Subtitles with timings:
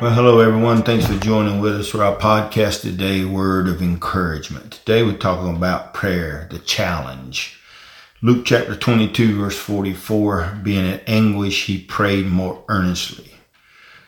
[0.00, 0.82] Well, hello everyone.
[0.82, 4.72] Thanks for joining with us for our podcast today, Word of Encouragement.
[4.72, 7.60] Today we're talking about prayer, the challenge.
[8.22, 13.32] Luke chapter 22, verse 44, being in anguish, he prayed more earnestly.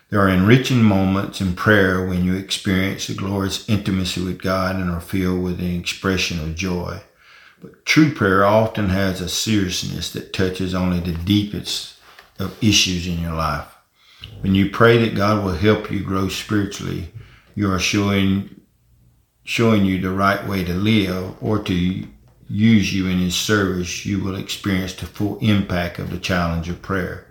[0.09, 4.89] There are enriching moments in prayer when you experience the glorious intimacy with God and
[4.89, 7.03] are filled with an expression of joy.
[7.61, 11.97] But true prayer often has a seriousness that touches only the deepest
[12.39, 13.67] of issues in your life.
[14.43, 17.13] When you pray that God will help you grow spiritually,
[17.55, 18.61] you are showing
[19.45, 22.07] showing you the right way to live or to
[22.49, 26.83] use you in his service, you will experience the full impact of the challenge of
[26.83, 27.27] prayer.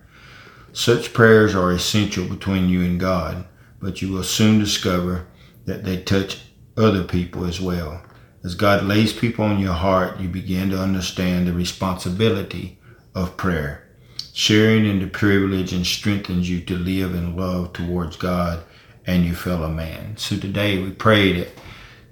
[0.71, 3.45] Such prayers are essential between you and God,
[3.81, 5.27] but you will soon discover
[5.65, 6.41] that they touch
[6.77, 8.01] other people as well.
[8.43, 12.79] As God lays people on your heart, you begin to understand the responsibility
[13.13, 13.90] of prayer.
[14.33, 18.63] Sharing in the privilege and strengthens you to live in love towards God
[19.05, 20.15] and your fellow man.
[20.17, 21.49] So today we pray that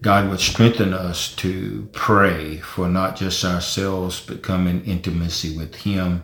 [0.02, 5.76] God would strengthen us to pray for not just ourselves, but come in intimacy with
[5.76, 6.24] Him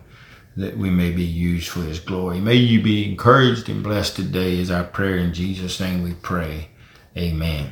[0.58, 2.40] that we may be used for His glory.
[2.40, 6.70] May you be encouraged and blessed today is our prayer in Jesus' name we pray.
[7.18, 7.70] Amen.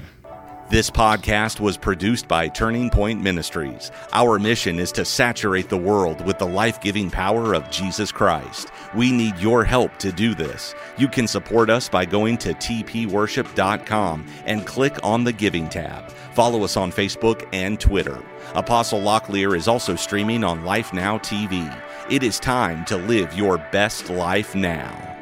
[0.70, 3.92] This podcast was produced by Turning Point Ministries.
[4.14, 8.70] Our mission is to saturate the world with the life giving power of Jesus Christ.
[8.96, 10.74] We need your help to do this.
[10.98, 16.10] You can support us by going to tpworship.com and click on the Giving tab.
[16.34, 18.24] Follow us on Facebook and Twitter.
[18.56, 21.72] Apostle Locklear is also streaming on Life Now TV.
[22.10, 25.13] It is time to live your best life now.